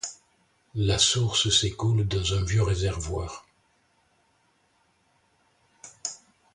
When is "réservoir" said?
2.63-3.45